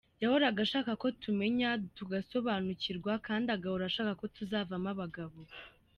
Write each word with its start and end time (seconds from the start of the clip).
Yahoraga 0.21 0.59
ashaka 0.65 0.89
tumenye, 1.23 1.67
dusobanukirwe 1.97 3.11
kandi 3.27 3.47
agahora 3.55 3.83
ashaka 3.87 4.11
ko 4.19 4.25
tuzavamo 4.35 4.87
abagabo. 4.93 5.39